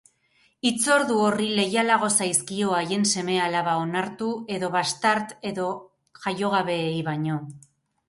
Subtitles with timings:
[0.69, 5.71] Hitzordu horri leialago zaizkio haien seme-alaba onartu edo bastart edo
[6.27, 7.43] jaiogabeei baino.